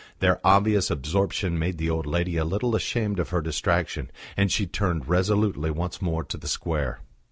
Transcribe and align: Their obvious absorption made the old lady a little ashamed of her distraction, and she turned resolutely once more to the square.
Their 0.17 0.39
obvious 0.43 0.89
absorption 0.89 1.59
made 1.59 1.77
the 1.77 1.91
old 1.91 2.07
lady 2.07 2.35
a 2.35 2.43
little 2.43 2.75
ashamed 2.75 3.19
of 3.19 3.29
her 3.29 3.39
distraction, 3.39 4.09
and 4.35 4.51
she 4.51 4.65
turned 4.65 5.07
resolutely 5.07 5.69
once 5.69 6.01
more 6.01 6.23
to 6.23 6.37
the 6.37 6.47
square. 6.47 7.01